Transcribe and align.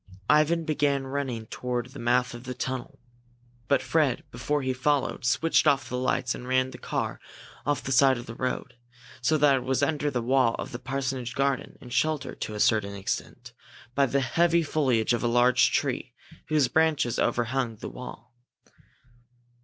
Ivan 0.31 0.65
began 0.65 1.05
running 1.05 1.45
toward 1.45 1.89
the 1.91 1.99
mouth 1.99 2.33
of 2.33 2.45
the 2.45 2.55
tunnel. 2.55 2.97
But 3.67 3.83
Fred, 3.83 4.23
before 4.31 4.63
he 4.63 4.73
followed, 4.73 5.23
switched 5.25 5.67
off 5.67 5.87
the 5.89 5.95
lights 5.99 6.33
and 6.33 6.47
ran 6.47 6.71
the 6.71 6.79
car 6.79 7.19
off 7.67 7.83
the 7.83 7.91
side 7.91 8.17
of 8.17 8.25
the 8.25 8.33
road, 8.33 8.73
so 9.21 9.37
that 9.37 9.57
it 9.57 9.63
was 9.63 9.83
under 9.83 10.09
the 10.09 10.23
wall 10.23 10.55
of 10.57 10.71
the 10.71 10.79
parsonage 10.79 11.35
garden 11.35 11.77
and 11.79 11.93
sheltered, 11.93 12.41
to 12.41 12.55
a 12.55 12.59
certain 12.59 12.95
extent, 12.95 13.53
by 13.93 14.07
the 14.07 14.21
heavy 14.21 14.63
foliage 14.63 15.13
of 15.13 15.21
a 15.21 15.27
large 15.27 15.71
tree, 15.71 16.15
whose 16.47 16.67
branches 16.67 17.19
overhung 17.19 17.75
the 17.75 17.87
wall. 17.89 18.33